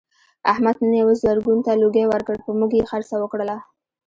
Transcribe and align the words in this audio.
احمد 0.51 0.75
نن 0.83 0.93
یوه 1.01 1.13
زرګون 1.23 1.57
ته 1.65 1.71
لوګی 1.81 2.05
ورکړ 2.07 2.35
په 2.45 2.51
موږ 2.59 2.71
یې 2.77 2.89
خرڅه 2.89 3.15
وکړله. 3.19 3.57